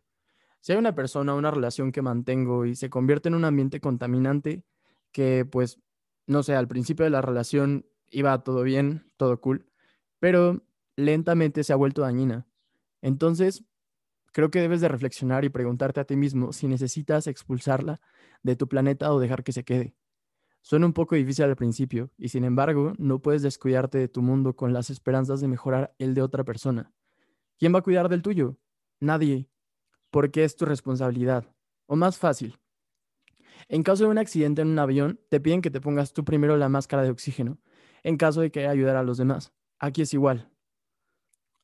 Si 0.60 0.72
hay 0.72 0.78
una 0.78 0.94
persona, 0.94 1.34
una 1.34 1.50
relación 1.50 1.92
que 1.92 2.00
mantengo 2.00 2.64
y 2.64 2.76
se 2.76 2.88
convierte 2.88 3.28
en 3.28 3.34
un 3.34 3.44
ambiente 3.44 3.78
contaminante, 3.78 4.64
que 5.12 5.44
pues 5.44 5.78
no 6.26 6.42
sé, 6.42 6.54
al 6.54 6.66
principio 6.66 7.04
de 7.04 7.10
la 7.10 7.20
relación 7.20 7.84
iba 8.10 8.42
todo 8.42 8.62
bien, 8.62 9.12
todo 9.18 9.38
cool, 9.38 9.66
pero 10.18 10.62
lentamente 10.96 11.62
se 11.62 11.74
ha 11.74 11.76
vuelto 11.76 12.00
dañina. 12.00 12.46
Entonces, 13.02 13.64
creo 14.32 14.50
que 14.50 14.62
debes 14.62 14.80
de 14.80 14.88
reflexionar 14.88 15.44
y 15.44 15.50
preguntarte 15.50 16.00
a 16.00 16.04
ti 16.04 16.16
mismo 16.16 16.54
si 16.54 16.68
necesitas 16.68 17.26
expulsarla 17.26 18.00
de 18.42 18.56
tu 18.56 18.66
planeta 18.66 19.12
o 19.12 19.20
dejar 19.20 19.44
que 19.44 19.52
se 19.52 19.64
quede. 19.64 19.94
Suena 20.62 20.86
un 20.86 20.92
poco 20.92 21.16
difícil 21.16 21.44
al 21.44 21.56
principio 21.56 22.10
y 22.16 22.28
sin 22.28 22.44
embargo 22.44 22.94
no 22.98 23.20
puedes 23.20 23.42
descuidarte 23.42 23.98
de 23.98 24.08
tu 24.08 24.22
mundo 24.22 24.54
con 24.56 24.72
las 24.72 24.90
esperanzas 24.90 25.40
de 25.40 25.48
mejorar 25.48 25.94
el 25.98 26.14
de 26.14 26.22
otra 26.22 26.44
persona. 26.44 26.92
¿Quién 27.58 27.74
va 27.74 27.80
a 27.80 27.82
cuidar 27.82 28.08
del 28.08 28.22
tuyo? 28.22 28.56
Nadie, 29.00 29.48
porque 30.10 30.44
es 30.44 30.56
tu 30.56 30.64
responsabilidad. 30.64 31.52
O 31.86 31.96
más 31.96 32.16
fácil, 32.16 32.58
en 33.68 33.82
caso 33.82 34.04
de 34.04 34.10
un 34.10 34.18
accidente 34.18 34.62
en 34.62 34.68
un 34.68 34.78
avión, 34.78 35.20
te 35.28 35.40
piden 35.40 35.62
que 35.62 35.70
te 35.70 35.80
pongas 35.80 36.12
tú 36.12 36.24
primero 36.24 36.56
la 36.56 36.68
máscara 36.68 37.02
de 37.02 37.10
oxígeno, 37.10 37.58
en 38.02 38.16
caso 38.16 38.40
de 38.40 38.50
que 38.50 38.66
ayudar 38.66 38.96
a 38.96 39.02
los 39.02 39.18
demás. 39.18 39.52
Aquí 39.78 40.02
es 40.02 40.14
igual. 40.14 40.50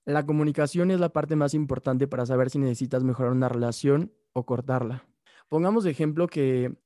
La 0.05 0.25
comunicación 0.25 0.91
es 0.91 1.01
la 1.01 1.13
parte 1.13 1.37
más 1.37 1.55
importante 1.55 2.09
para 2.09 2.27
saber 2.27 2.51
si 2.51 2.59
necesitas 2.59 3.05
mejorar 3.05 3.33
una 3.33 3.49
relación 3.49 4.13
o 4.33 4.47
cortarla. 4.47 5.07
Pongamos 5.49 5.85
de 5.85 5.91
ejemplo 5.91 6.27
que 6.29 6.77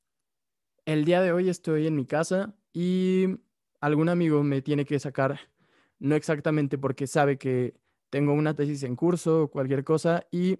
el 0.85 1.05
día 1.05 1.21
de 1.21 1.31
hoy 1.31 1.49
estoy 1.49 1.87
en 1.87 1.95
mi 1.95 2.05
casa 2.05 2.53
y 2.73 3.27
algún 3.79 4.09
amigo 4.09 4.43
me 4.43 4.61
tiene 4.61 4.85
que 4.85 4.99
sacar, 4.99 5.39
no 5.99 6.15
exactamente 6.15 6.77
porque 6.77 7.07
sabe 7.07 7.37
que 7.37 7.75
tengo 8.09 8.33
una 8.33 8.53
tesis 8.53 8.83
en 8.83 8.95
curso 8.95 9.43
o 9.43 9.47
cualquier 9.51 9.83
cosa 9.83 10.25
y 10.31 10.59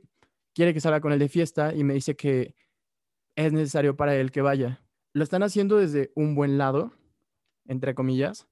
quiere 0.54 0.74
que 0.74 0.82
salga 0.82 1.02
con 1.02 1.12
él 1.12 1.20
de 1.20 1.30
fiesta 1.30 1.74
y 1.74 1.84
me 1.84 1.94
dice 1.94 2.16
que 2.16 2.56
es 3.36 3.52
necesario 3.52 3.96
para 3.96 4.16
él 4.16 4.32
que 4.32 4.42
vaya. 4.42 4.82
Lo 5.14 5.24
están 5.24 5.44
haciendo 5.44 5.78
desde 5.78 6.12
un 6.16 6.36
buen 6.36 6.58
lado, 6.58 6.94
entre 7.66 7.94
comillas, 7.94 8.48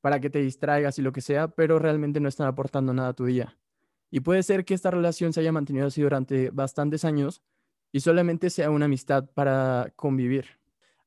para 0.00 0.20
que 0.20 0.30
te 0.30 0.40
distraigas 0.40 0.98
y 0.98 1.02
lo 1.02 1.12
que 1.12 1.20
sea, 1.20 1.48
pero 1.48 1.78
realmente 1.78 2.20
no 2.20 2.28
están 2.28 2.48
aportando 2.48 2.92
nada 2.92 3.10
a 3.10 3.14
tu 3.14 3.26
día. 3.26 3.56
Y 4.10 4.20
puede 4.20 4.42
ser 4.42 4.64
que 4.64 4.74
esta 4.74 4.90
relación 4.90 5.32
se 5.32 5.40
haya 5.40 5.52
mantenido 5.52 5.86
así 5.86 6.02
durante 6.02 6.50
bastantes 6.50 7.04
años 7.04 7.42
y 7.92 8.00
solamente 8.00 8.50
sea 8.50 8.70
una 8.70 8.86
amistad 8.86 9.30
para 9.34 9.92
convivir. 9.96 10.61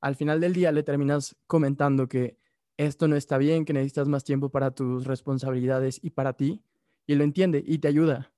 Al 0.05 0.15
final 0.15 0.39
del 0.39 0.53
día 0.53 0.71
le 0.71 0.83
terminas 0.83 1.35
comentando 1.47 2.07
que 2.07 2.37
esto 2.77 3.07
no 3.07 3.15
está 3.15 3.39
bien, 3.39 3.65
que 3.65 3.73
necesitas 3.73 4.07
más 4.07 4.23
tiempo 4.23 4.49
para 4.49 4.69
tus 4.69 5.07
responsabilidades 5.07 5.99
y 5.99 6.11
para 6.11 6.33
ti, 6.33 6.61
y 7.07 7.15
lo 7.15 7.23
entiende 7.23 7.63
y 7.65 7.79
te 7.79 7.87
ayuda. 7.87 8.31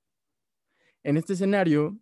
En 1.02 1.18
este 1.18 1.34
escenario, 1.34 1.98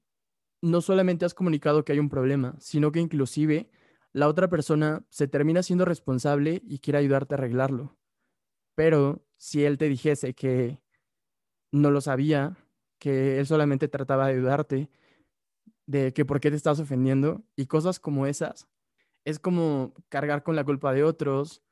no 0.63 0.81
solamente 0.83 1.25
has 1.25 1.35
comunicado 1.35 1.85
que 1.85 1.91
hay 1.91 1.99
un 1.99 2.09
problema, 2.09 2.55
sino 2.61 2.93
que 2.93 3.01
inclusive 3.01 3.69
la 4.13 4.29
otra 4.29 4.49
persona 4.49 5.05
se 5.09 5.27
termina 5.27 5.65
siendo 5.65 5.85
responsable 5.85 6.63
y 6.65 6.79
quiere 6.79 7.01
ayudarte 7.01 7.35
a 7.35 7.39
arreglarlo. 7.39 7.99
Pero 8.77 9.27
si 9.37 9.65
él 9.65 9.79
te 9.79 9.89
dijese 9.89 10.33
que 10.35 10.81
no 11.73 11.91
lo 11.91 12.01
sabía, 12.01 12.57
que 13.01 13.41
él 13.41 13.49
solamente 13.49 13.89
trataba 13.89 14.29
de 14.29 14.35
ayudarte, 14.35 14.91
de 15.87 16.13
que 16.13 16.25
por 16.25 16.39
qué 16.39 16.51
te 16.51 16.57
estás 16.57 16.79
ofendiendo 16.79 17.43
y 17.57 17.67
cosas 17.67 17.99
como 17.99 18.29
esas, 18.29 18.69
es 19.27 19.39
como 19.39 19.93
cargar 20.09 20.43
con 20.43 20.57
la 20.57 20.65
culpa 20.65 20.95
de 20.95 21.05
otros, 21.05 21.63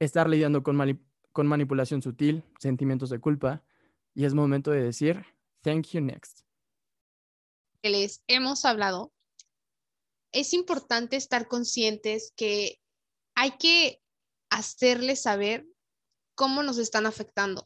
estar 0.00 0.28
lidiando 0.28 0.64
con, 0.64 0.76
con 1.30 1.46
manipulación 1.46 2.02
sutil, 2.02 2.42
sentimientos 2.58 3.10
de 3.10 3.20
culpa, 3.20 3.62
y 4.12 4.24
es 4.24 4.34
momento 4.34 4.72
de 4.72 4.82
decir, 4.82 5.24
thank 5.62 5.86
you 5.92 6.00
next 6.00 6.44
les 7.90 8.22
hemos 8.26 8.64
hablado, 8.64 9.12
es 10.32 10.52
importante 10.52 11.16
estar 11.16 11.48
conscientes 11.48 12.32
que 12.36 12.80
hay 13.34 13.52
que 13.52 14.00
hacerles 14.50 15.22
saber 15.22 15.66
cómo 16.34 16.62
nos 16.62 16.78
están 16.78 17.06
afectando. 17.06 17.64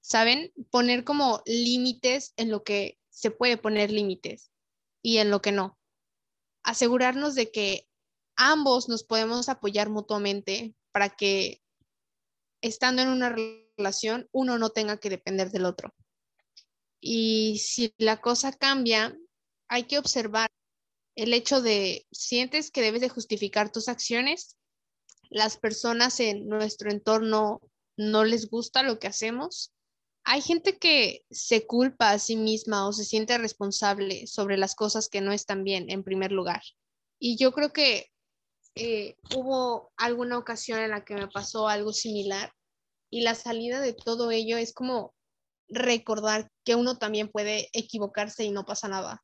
¿Saben? 0.00 0.52
Poner 0.70 1.04
como 1.04 1.42
límites 1.46 2.32
en 2.36 2.50
lo 2.50 2.64
que 2.64 2.98
se 3.10 3.30
puede 3.30 3.56
poner 3.56 3.90
límites 3.90 4.50
y 5.02 5.18
en 5.18 5.30
lo 5.30 5.40
que 5.42 5.52
no. 5.52 5.78
Asegurarnos 6.64 7.34
de 7.34 7.50
que 7.50 7.88
ambos 8.36 8.88
nos 8.88 9.04
podemos 9.04 9.48
apoyar 9.48 9.90
mutuamente 9.90 10.74
para 10.92 11.10
que 11.10 11.62
estando 12.60 13.02
en 13.02 13.08
una 13.08 13.34
relación 13.76 14.28
uno 14.32 14.58
no 14.58 14.70
tenga 14.70 14.98
que 14.98 15.10
depender 15.10 15.50
del 15.50 15.64
otro. 15.64 15.94
Y 17.00 17.58
si 17.58 17.92
la 17.98 18.20
cosa 18.20 18.52
cambia, 18.52 19.16
hay 19.68 19.84
que 19.84 19.98
observar 19.98 20.50
el 21.16 21.34
hecho 21.34 21.60
de, 21.60 22.06
sientes 22.12 22.70
que 22.70 22.80
debes 22.80 23.00
de 23.00 23.08
justificar 23.08 23.72
tus 23.72 23.88
acciones, 23.88 24.56
las 25.28 25.56
personas 25.56 26.20
en 26.20 26.46
nuestro 26.46 26.90
entorno 26.90 27.60
no 27.96 28.24
les 28.24 28.48
gusta 28.48 28.82
lo 28.82 28.98
que 28.98 29.08
hacemos. 29.08 29.72
Hay 30.24 30.40
gente 30.40 30.78
que 30.78 31.24
se 31.30 31.66
culpa 31.66 32.12
a 32.12 32.18
sí 32.18 32.36
misma 32.36 32.86
o 32.86 32.92
se 32.92 33.04
siente 33.04 33.36
responsable 33.38 34.26
sobre 34.26 34.56
las 34.56 34.74
cosas 34.74 35.08
que 35.08 35.20
no 35.20 35.32
están 35.32 35.64
bien 35.64 35.90
en 35.90 36.04
primer 36.04 36.32
lugar. 36.32 36.62
Y 37.18 37.36
yo 37.36 37.52
creo 37.52 37.72
que 37.72 38.11
eh, 38.74 39.16
hubo 39.34 39.92
alguna 39.96 40.38
ocasión 40.38 40.80
en 40.80 40.90
la 40.90 41.04
que 41.04 41.14
me 41.14 41.28
pasó 41.28 41.68
algo 41.68 41.92
similar 41.92 42.52
y 43.10 43.20
la 43.22 43.34
salida 43.34 43.80
de 43.80 43.92
todo 43.92 44.30
ello 44.30 44.56
es 44.56 44.72
como 44.72 45.14
recordar 45.68 46.50
que 46.64 46.74
uno 46.74 46.98
también 46.98 47.28
puede 47.28 47.68
equivocarse 47.72 48.44
y 48.44 48.50
no 48.50 48.64
pasa 48.64 48.88
nada. 48.88 49.22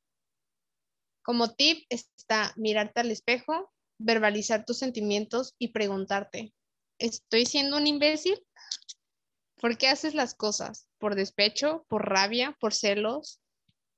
Como 1.22 1.54
tip 1.54 1.84
está 1.88 2.52
mirarte 2.56 3.00
al 3.00 3.10
espejo, 3.10 3.72
verbalizar 3.98 4.64
tus 4.64 4.78
sentimientos 4.78 5.54
y 5.58 5.68
preguntarte, 5.68 6.52
¿estoy 6.98 7.46
siendo 7.46 7.76
un 7.76 7.86
imbécil? 7.86 8.42
¿Por 9.60 9.76
qué 9.76 9.88
haces 9.88 10.14
las 10.14 10.34
cosas? 10.34 10.88
¿Por 10.98 11.14
despecho? 11.14 11.84
¿Por 11.88 12.08
rabia? 12.08 12.56
¿Por 12.60 12.74
celos? 12.74 13.40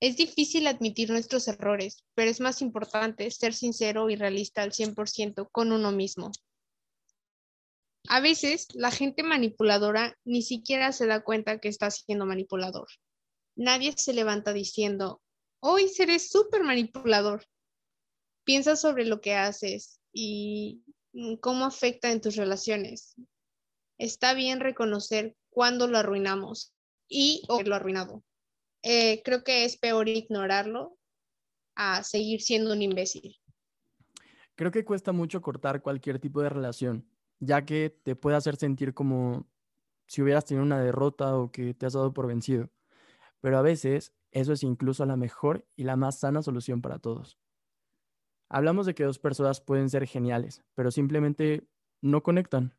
Es 0.00 0.16
difícil 0.16 0.66
admitir 0.66 1.10
nuestros 1.10 1.46
errores, 1.46 2.04
pero 2.14 2.30
es 2.30 2.40
más 2.40 2.62
importante 2.62 3.30
ser 3.30 3.52
sincero 3.52 4.08
y 4.08 4.16
realista 4.16 4.62
al 4.62 4.72
100% 4.72 5.50
con 5.52 5.72
uno 5.72 5.92
mismo. 5.92 6.32
A 8.08 8.20
veces 8.20 8.68
la 8.72 8.90
gente 8.90 9.22
manipuladora 9.22 10.16
ni 10.24 10.40
siquiera 10.40 10.92
se 10.92 11.06
da 11.06 11.22
cuenta 11.22 11.58
que 11.58 11.68
está 11.68 11.90
siendo 11.90 12.24
manipulador. 12.24 12.88
Nadie 13.56 13.92
se 13.94 14.14
levanta 14.14 14.54
diciendo, 14.54 15.20
hoy 15.60 15.88
seré 15.88 16.18
súper 16.18 16.64
manipulador. 16.64 17.44
Piensa 18.44 18.76
sobre 18.76 19.04
lo 19.04 19.20
que 19.20 19.34
haces 19.34 20.00
y 20.14 20.82
mm, 21.12 21.36
cómo 21.36 21.66
afecta 21.66 22.10
en 22.10 22.22
tus 22.22 22.36
relaciones. 22.36 23.16
Está 23.98 24.32
bien 24.32 24.60
reconocer 24.60 25.36
cuándo 25.50 25.86
lo 25.88 25.98
arruinamos 25.98 26.72
y 27.06 27.42
lo 27.66 27.74
arruinado. 27.74 28.24
Eh, 28.82 29.22
creo 29.22 29.44
que 29.44 29.64
es 29.64 29.76
peor 29.76 30.08
ignorarlo 30.08 30.96
a 31.74 32.02
seguir 32.02 32.40
siendo 32.40 32.72
un 32.72 32.82
imbécil. 32.82 33.36
Creo 34.54 34.70
que 34.70 34.84
cuesta 34.84 35.12
mucho 35.12 35.40
cortar 35.40 35.82
cualquier 35.82 36.18
tipo 36.18 36.42
de 36.42 36.50
relación, 36.50 37.06
ya 37.38 37.64
que 37.64 37.90
te 38.02 38.16
puede 38.16 38.36
hacer 38.36 38.56
sentir 38.56 38.92
como 38.94 39.48
si 40.06 40.22
hubieras 40.22 40.44
tenido 40.44 40.64
una 40.64 40.80
derrota 40.80 41.36
o 41.36 41.50
que 41.50 41.72
te 41.72 41.86
has 41.86 41.94
dado 41.94 42.12
por 42.12 42.26
vencido. 42.26 42.70
Pero 43.40 43.58
a 43.58 43.62
veces 43.62 44.12
eso 44.32 44.52
es 44.52 44.62
incluso 44.62 45.06
la 45.06 45.16
mejor 45.16 45.66
y 45.76 45.84
la 45.84 45.96
más 45.96 46.18
sana 46.18 46.42
solución 46.42 46.82
para 46.82 46.98
todos. 46.98 47.38
Hablamos 48.48 48.84
de 48.86 48.94
que 48.94 49.04
dos 49.04 49.18
personas 49.18 49.60
pueden 49.60 49.88
ser 49.88 50.06
geniales, 50.06 50.62
pero 50.74 50.90
simplemente 50.90 51.68
no 52.02 52.22
conectan. 52.22 52.74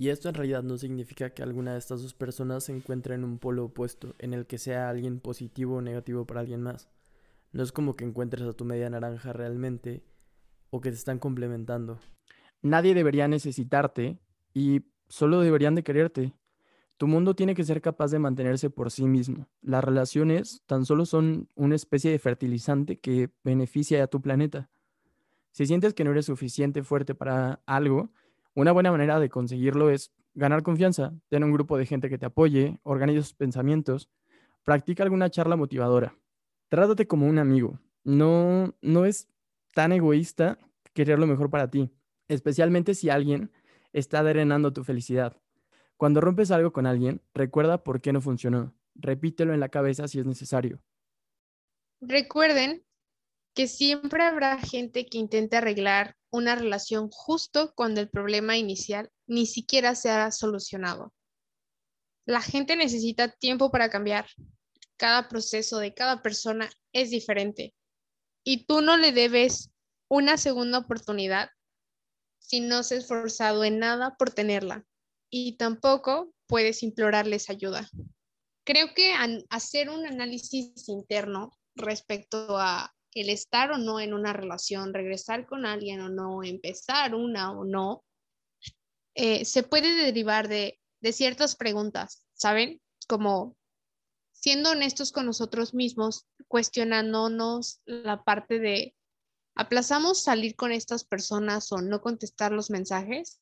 Y 0.00 0.08
esto 0.08 0.30
en 0.30 0.34
realidad 0.34 0.62
no 0.62 0.78
significa 0.78 1.28
que 1.28 1.42
alguna 1.42 1.74
de 1.74 1.78
estas 1.78 2.00
dos 2.00 2.14
personas 2.14 2.64
se 2.64 2.72
encuentre 2.74 3.14
en 3.14 3.22
un 3.22 3.38
polo 3.38 3.66
opuesto, 3.66 4.14
en 4.18 4.32
el 4.32 4.46
que 4.46 4.56
sea 4.56 4.88
alguien 4.88 5.20
positivo 5.20 5.76
o 5.76 5.82
negativo 5.82 6.24
para 6.24 6.40
alguien 6.40 6.62
más. 6.62 6.88
No 7.52 7.62
es 7.62 7.70
como 7.70 7.96
que 7.96 8.06
encuentres 8.06 8.46
a 8.46 8.54
tu 8.54 8.64
media 8.64 8.88
naranja 8.88 9.34
realmente 9.34 10.02
o 10.70 10.80
que 10.80 10.88
te 10.88 10.96
están 10.96 11.18
complementando. 11.18 11.98
Nadie 12.62 12.94
debería 12.94 13.28
necesitarte 13.28 14.18
y 14.54 14.86
solo 15.10 15.40
deberían 15.40 15.74
de 15.74 15.82
quererte. 15.82 16.32
Tu 16.96 17.06
mundo 17.06 17.34
tiene 17.34 17.54
que 17.54 17.64
ser 17.64 17.82
capaz 17.82 18.10
de 18.10 18.20
mantenerse 18.20 18.70
por 18.70 18.90
sí 18.90 19.04
mismo. 19.06 19.48
Las 19.60 19.84
relaciones 19.84 20.62
tan 20.64 20.86
solo 20.86 21.04
son 21.04 21.50
una 21.56 21.74
especie 21.74 22.10
de 22.10 22.18
fertilizante 22.18 22.98
que 22.98 23.28
beneficia 23.44 24.02
a 24.02 24.06
tu 24.06 24.22
planeta. 24.22 24.70
Si 25.52 25.66
sientes 25.66 25.92
que 25.92 26.04
no 26.04 26.12
eres 26.12 26.24
suficiente 26.24 26.82
fuerte 26.82 27.14
para 27.14 27.60
algo, 27.66 28.10
una 28.54 28.72
buena 28.72 28.90
manera 28.90 29.20
de 29.20 29.28
conseguirlo 29.28 29.90
es 29.90 30.12
ganar 30.34 30.62
confianza, 30.62 31.12
tener 31.28 31.44
un 31.44 31.52
grupo 31.52 31.76
de 31.78 31.86
gente 31.86 32.08
que 32.08 32.18
te 32.18 32.26
apoye, 32.26 32.78
organiza 32.82 33.20
tus 33.20 33.34
pensamientos, 33.34 34.08
practica 34.64 35.02
alguna 35.02 35.30
charla 35.30 35.56
motivadora. 35.56 36.16
Trátate 36.68 37.06
como 37.06 37.26
un 37.26 37.38
amigo. 37.38 37.80
No, 38.04 38.74
no 38.80 39.04
es 39.04 39.28
tan 39.74 39.92
egoísta 39.92 40.58
querer 40.94 41.18
lo 41.18 41.26
mejor 41.26 41.50
para 41.50 41.70
ti, 41.70 41.90
especialmente 42.28 42.94
si 42.94 43.10
alguien 43.10 43.50
está 43.92 44.22
drenando 44.22 44.72
tu 44.72 44.84
felicidad. 44.84 45.36
Cuando 45.96 46.20
rompes 46.20 46.50
algo 46.50 46.72
con 46.72 46.86
alguien, 46.86 47.20
recuerda 47.34 47.84
por 47.84 48.00
qué 48.00 48.12
no 48.12 48.20
funcionó. 48.20 48.74
Repítelo 48.94 49.52
en 49.52 49.60
la 49.60 49.68
cabeza 49.68 50.08
si 50.08 50.18
es 50.18 50.26
necesario. 50.26 50.82
Recuerden 52.00 52.82
que 53.54 53.66
siempre 53.66 54.22
habrá 54.22 54.58
gente 54.58 55.06
que 55.06 55.18
intente 55.18 55.56
arreglar 55.56 56.16
una 56.30 56.54
relación 56.54 57.10
justo 57.10 57.72
cuando 57.74 58.00
el 58.00 58.08
problema 58.08 58.56
inicial 58.56 59.10
ni 59.26 59.46
siquiera 59.46 59.94
se 59.94 60.10
ha 60.10 60.30
solucionado. 60.30 61.12
La 62.26 62.40
gente 62.40 62.76
necesita 62.76 63.32
tiempo 63.32 63.70
para 63.70 63.90
cambiar. 63.90 64.26
Cada 64.96 65.28
proceso 65.28 65.78
de 65.78 65.94
cada 65.94 66.22
persona 66.22 66.70
es 66.92 67.10
diferente 67.10 67.74
y 68.44 68.66
tú 68.66 68.80
no 68.80 68.96
le 68.96 69.12
debes 69.12 69.70
una 70.08 70.36
segunda 70.36 70.78
oportunidad 70.78 71.50
si 72.38 72.60
no 72.60 72.82
se 72.82 72.96
ha 72.96 72.98
esforzado 72.98 73.64
en 73.64 73.78
nada 73.78 74.16
por 74.16 74.30
tenerla 74.30 74.84
y 75.30 75.56
tampoco 75.56 76.34
puedes 76.46 76.82
implorarles 76.82 77.48
ayuda. 77.48 77.88
Creo 78.64 78.92
que 78.94 79.14
hacer 79.48 79.88
un 79.88 80.06
análisis 80.06 80.88
interno 80.88 81.52
respecto 81.76 82.58
a 82.58 82.94
el 83.14 83.28
estar 83.28 83.72
o 83.72 83.78
no 83.78 84.00
en 84.00 84.14
una 84.14 84.32
relación, 84.32 84.94
regresar 84.94 85.46
con 85.46 85.66
alguien 85.66 86.00
o 86.00 86.08
no, 86.08 86.42
empezar 86.42 87.14
una 87.14 87.52
o 87.52 87.64
no, 87.64 88.04
eh, 89.14 89.44
se 89.44 89.62
puede 89.62 89.92
derivar 89.92 90.48
de, 90.48 90.78
de 91.00 91.12
ciertas 91.12 91.56
preguntas, 91.56 92.24
¿saben? 92.34 92.80
Como 93.08 93.56
siendo 94.32 94.70
honestos 94.70 95.12
con 95.12 95.26
nosotros 95.26 95.74
mismos, 95.74 96.26
cuestionándonos 96.48 97.80
la 97.84 98.22
parte 98.22 98.58
de, 98.58 98.94
¿aplazamos 99.54 100.22
salir 100.22 100.54
con 100.56 100.72
estas 100.72 101.04
personas 101.04 101.72
o 101.72 101.80
no 101.82 102.00
contestar 102.00 102.52
los 102.52 102.70
mensajes? 102.70 103.40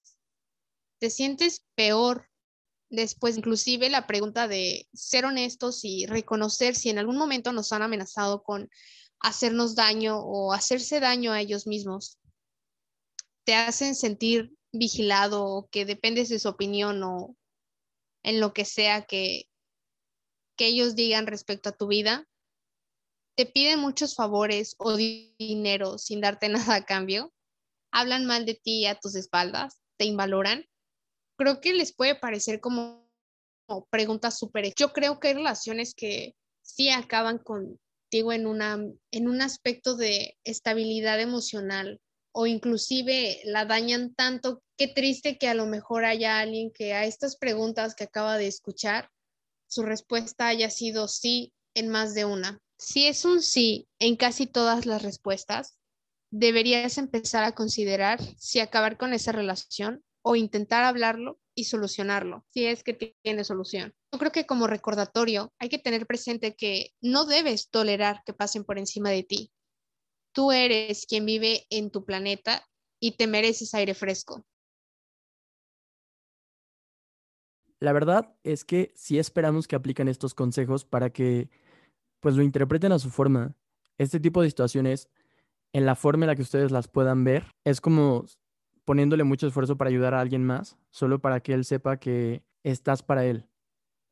te 0.98 1.10
sientes 1.10 1.64
peor 1.74 2.28
después, 2.90 3.36
inclusive 3.36 3.90
la 3.90 4.06
pregunta 4.06 4.48
de 4.48 4.88
ser 4.92 5.24
honestos 5.24 5.84
y 5.84 6.06
reconocer 6.06 6.74
si 6.74 6.90
en 6.90 6.98
algún 6.98 7.16
momento 7.16 7.52
nos 7.52 7.72
han 7.72 7.82
amenazado 7.82 8.42
con 8.42 8.68
hacernos 9.20 9.74
daño 9.74 10.18
o 10.18 10.52
hacerse 10.52 11.00
daño 11.00 11.32
a 11.32 11.40
ellos 11.40 11.66
mismos, 11.66 12.18
te 13.44 13.54
hacen 13.54 13.94
sentir 13.94 14.54
vigilado 14.72 15.44
o 15.44 15.68
que 15.68 15.84
dependes 15.84 16.28
de 16.28 16.38
su 16.38 16.48
opinión 16.48 17.02
o 17.02 17.36
en 18.22 18.40
lo 18.40 18.52
que 18.52 18.64
sea 18.64 19.06
que, 19.06 19.44
que 20.56 20.66
ellos 20.66 20.94
digan 20.94 21.26
respecto 21.26 21.70
a 21.70 21.76
tu 21.76 21.86
vida, 21.86 22.26
te 23.36 23.46
piden 23.46 23.80
muchos 23.80 24.14
favores 24.14 24.74
o 24.78 24.96
dinero 24.96 25.98
sin 25.98 26.20
darte 26.20 26.48
nada 26.48 26.74
a 26.74 26.84
cambio, 26.84 27.32
hablan 27.92 28.26
mal 28.26 28.44
de 28.44 28.54
ti 28.54 28.86
a 28.86 28.98
tus 28.98 29.14
espaldas, 29.14 29.80
te 29.96 30.04
invaloran 30.04 30.68
creo 31.38 31.60
que 31.60 31.72
les 31.72 31.94
puede 31.94 32.16
parecer 32.16 32.60
como, 32.60 33.08
preguntas 33.90 34.38
súper. 34.38 34.72
Yo 34.76 34.92
creo 34.92 35.20
que 35.20 35.28
hay 35.28 35.34
relaciones 35.34 35.94
que 35.94 36.34
sí 36.62 36.90
acaban 36.90 37.38
en, 38.10 38.46
una, 38.46 38.78
en 39.10 39.28
un 39.28 39.42
aspecto 39.42 39.96
de 39.96 40.36
estabilidad 40.44 41.20
emocional 41.20 42.00
o 42.32 42.46
inclusive 42.46 43.40
la 43.44 43.64
dañan 43.64 44.14
tanto. 44.14 44.62
Qué 44.76 44.88
triste 44.88 45.38
que 45.38 45.48
a 45.48 45.54
lo 45.54 45.66
mejor 45.66 46.04
haya 46.04 46.38
alguien 46.38 46.70
que 46.70 46.94
a 46.94 47.04
estas 47.04 47.36
preguntas 47.36 47.94
que 47.94 48.04
acaba 48.04 48.38
de 48.38 48.46
escuchar, 48.46 49.10
su 49.68 49.82
respuesta 49.82 50.48
haya 50.48 50.70
sido 50.70 51.08
sí 51.08 51.52
en 51.74 51.88
más 51.88 52.14
de 52.14 52.24
una. 52.24 52.58
Si 52.78 53.06
es 53.06 53.24
un 53.24 53.42
sí 53.42 53.88
en 53.98 54.16
casi 54.16 54.46
todas 54.46 54.86
las 54.86 55.02
respuestas, 55.02 55.78
deberías 56.30 56.98
empezar 56.98 57.44
a 57.44 57.54
considerar 57.54 58.20
si 58.38 58.60
acabar 58.60 58.96
con 58.96 59.12
esa 59.12 59.32
relación 59.32 60.04
o 60.22 60.36
intentar 60.36 60.84
hablarlo 60.84 61.40
y 61.58 61.64
solucionarlo, 61.64 62.44
si 62.50 62.66
es 62.66 62.84
que 62.84 62.94
tiene 62.94 63.42
solución. 63.42 63.92
Yo 64.12 64.20
creo 64.20 64.30
que 64.30 64.46
como 64.46 64.68
recordatorio 64.68 65.52
hay 65.58 65.68
que 65.68 65.80
tener 65.80 66.06
presente 66.06 66.54
que 66.54 66.92
no 67.00 67.24
debes 67.24 67.68
tolerar 67.68 68.22
que 68.24 68.32
pasen 68.32 68.62
por 68.62 68.78
encima 68.78 69.10
de 69.10 69.24
ti. 69.24 69.52
Tú 70.32 70.52
eres 70.52 71.04
quien 71.04 71.26
vive 71.26 71.66
en 71.70 71.90
tu 71.90 72.04
planeta 72.04 72.64
y 73.00 73.16
te 73.16 73.26
mereces 73.26 73.74
aire 73.74 73.94
fresco. 73.94 74.46
La 77.80 77.92
verdad 77.92 78.32
es 78.44 78.64
que 78.64 78.92
sí 78.94 79.18
esperamos 79.18 79.66
que 79.66 79.74
apliquen 79.74 80.06
estos 80.06 80.34
consejos 80.34 80.84
para 80.84 81.10
que 81.10 81.50
pues 82.20 82.36
lo 82.36 82.44
interpreten 82.44 82.92
a 82.92 83.00
su 83.00 83.10
forma. 83.10 83.56
Este 83.98 84.20
tipo 84.20 84.42
de 84.42 84.48
situaciones, 84.48 85.08
en 85.72 85.86
la 85.86 85.96
forma 85.96 86.24
en 86.24 86.28
la 86.28 86.36
que 86.36 86.42
ustedes 86.42 86.70
las 86.70 86.86
puedan 86.86 87.24
ver, 87.24 87.46
es 87.64 87.80
como 87.80 88.26
poniéndole 88.88 89.22
mucho 89.22 89.46
esfuerzo 89.46 89.76
para 89.76 89.90
ayudar 89.90 90.14
a 90.14 90.20
alguien 90.22 90.42
más, 90.42 90.78
solo 90.88 91.18
para 91.18 91.40
que 91.40 91.52
él 91.52 91.66
sepa 91.66 91.98
que 91.98 92.42
estás 92.62 93.02
para 93.02 93.26
él. 93.26 93.44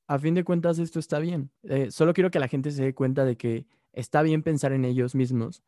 A 0.07 0.19
fin 0.19 0.35
de 0.35 0.45
cuentas, 0.45 0.79
esto 0.79 0.99
está 0.99 1.19
bien. 1.19 1.51
Eh, 1.63 1.91
solo 1.91 2.13
quiero 2.13 2.31
que 2.31 2.39
la 2.39 2.47
gente 2.47 2.71
se 2.71 2.83
dé 2.83 2.95
cuenta 2.95 3.25
de 3.25 3.39
que 3.39 3.67
está 3.95 4.21
bien 4.21 4.43
pensar 4.43 4.75
en 4.75 4.85
ellos 4.85 5.15
mismos 5.15 5.63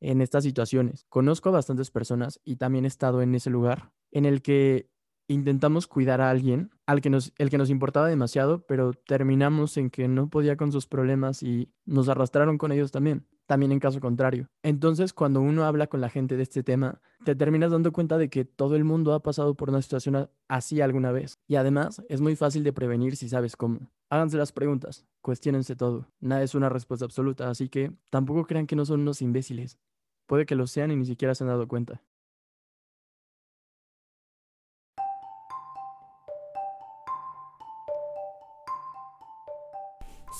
en 0.00 0.22
estas 0.22 0.44
situaciones. 0.44 1.04
Conozco 1.10 1.50
a 1.50 1.52
bastantes 1.52 1.90
personas 1.90 2.40
y 2.42 2.56
también 2.56 2.86
he 2.86 2.88
estado 2.88 3.20
en 3.20 3.34
ese 3.34 3.50
lugar 3.50 3.92
en 4.12 4.24
el 4.24 4.40
que 4.40 4.88
intentamos 5.28 5.86
cuidar 5.86 6.22
a 6.22 6.30
alguien 6.30 6.70
al 6.86 7.02
que 7.02 7.10
nos, 7.10 7.34
el 7.36 7.50
que 7.50 7.58
nos 7.58 7.68
importaba 7.68 8.08
demasiado, 8.08 8.64
pero 8.64 8.94
terminamos 8.94 9.76
en 9.76 9.90
que 9.90 10.08
no 10.08 10.30
podía 10.30 10.56
con 10.56 10.72
sus 10.72 10.86
problemas 10.86 11.42
y 11.42 11.70
nos 11.84 12.08
arrastraron 12.08 12.56
con 12.56 12.72
ellos 12.72 12.92
también, 12.92 13.26
también 13.46 13.72
en 13.72 13.80
caso 13.80 14.00
contrario. 14.00 14.48
Entonces, 14.62 15.12
cuando 15.12 15.40
uno 15.40 15.64
habla 15.64 15.86
con 15.86 16.00
la 16.00 16.08
gente 16.08 16.36
de 16.36 16.42
este 16.42 16.62
tema, 16.62 17.00
te 17.24 17.34
terminas 17.34 17.72
dando 17.72 17.92
cuenta 17.92 18.18
de 18.18 18.28
que 18.28 18.44
todo 18.44 18.76
el 18.76 18.84
mundo 18.84 19.14
ha 19.14 19.22
pasado 19.22 19.54
por 19.54 19.70
una 19.70 19.82
situación 19.82 20.28
así 20.48 20.80
alguna 20.80 21.12
vez. 21.12 21.38
Y 21.46 21.56
además, 21.56 22.02
es 22.08 22.20
muy 22.20 22.36
fácil 22.36 22.64
de 22.64 22.72
prevenir 22.72 23.16
si 23.16 23.28
sabes 23.28 23.56
cómo. 23.56 23.90
Háganse 24.10 24.36
las 24.36 24.52
preguntas, 24.52 25.04
cuestionense 25.20 25.76
todo. 25.76 26.06
Nada 26.20 26.42
es 26.42 26.54
una 26.54 26.68
respuesta 26.68 27.04
absoluta, 27.04 27.50
así 27.50 27.68
que 27.68 27.92
tampoco 28.10 28.46
crean 28.46 28.66
que 28.66 28.76
no 28.76 28.84
son 28.84 29.00
unos 29.00 29.22
imbéciles. 29.22 29.78
Puede 30.26 30.46
que 30.46 30.54
lo 30.54 30.66
sean 30.66 30.90
y 30.90 30.96
ni 30.96 31.04
siquiera 31.04 31.34
se 31.34 31.44
han 31.44 31.48
dado 31.48 31.68
cuenta. 31.68 32.02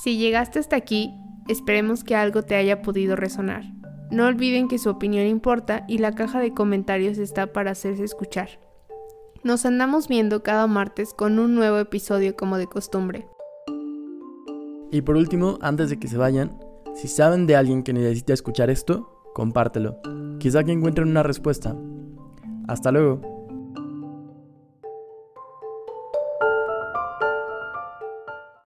Si 0.03 0.19
llegaste 0.19 0.59
hasta 0.59 0.77
aquí, 0.77 1.15
esperemos 1.49 2.05
que 2.05 2.17
algo 2.17 2.43
te 2.43 2.55
haya 2.55 2.83
podido 2.83 3.17
resonar. 3.17 3.65
No 4.11 4.27
olviden 4.27 4.69
que 4.69 4.79
su 4.79 4.91
opinión 4.91 5.27
importa 5.27 5.85
y 5.89 5.99
la 5.99 6.15
caja 6.15 6.41
de 6.41 6.55
comentarios 6.55 7.19
está 7.19 7.53
para 7.53 7.73
hacerse 7.73 8.05
escuchar. 8.05 8.49
Nos 9.43 9.67
andamos 9.67 10.09
viendo 10.09 10.43
cada 10.43 10.67
martes 10.67 11.13
con 11.13 11.39
un 11.39 11.55
nuevo 11.55 11.79
episodio 11.79 12.37
como 12.37 12.57
de 12.57 12.67
costumbre. 12.67 13.27
Y 14.91 15.03
por 15.03 15.17
último, 15.17 15.59
antes 15.61 15.91
de 15.91 15.99
que 15.99 16.09
se 16.09 16.17
vayan, 16.17 16.57
si 16.95 17.09
saben 17.09 17.47
de 17.47 17.57
alguien 17.57 17.83
que 17.83 17.93
necesita 17.93 18.33
escuchar 18.33 18.71
esto, 18.71 19.23
compártelo. 19.35 19.99
Quizá 20.39 20.63
que 20.63 20.73
encuentren 20.73 21.09
una 21.09 21.25
respuesta. 21.25 21.77
Hasta 22.69 22.93
luego. 22.93 23.34